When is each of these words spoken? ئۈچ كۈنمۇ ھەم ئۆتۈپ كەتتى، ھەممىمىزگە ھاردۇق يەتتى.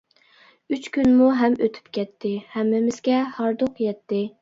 ئۈچ 0.75 0.87
كۈنمۇ 0.95 1.27
ھەم 1.41 1.59
ئۆتۈپ 1.67 1.93
كەتتى، 1.99 2.35
ھەممىمىزگە 2.57 3.23
ھاردۇق 3.39 3.89
يەتتى. 3.89 4.29